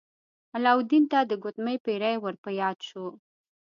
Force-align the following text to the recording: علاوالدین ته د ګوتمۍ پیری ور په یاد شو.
علاوالدین 0.55 1.03
ته 1.11 1.19
د 1.23 1.31
ګوتمۍ 1.43 1.77
پیری 1.85 2.15
ور 2.19 2.35
په 2.43 2.49
یاد 2.61 2.77
شو. 2.87 3.05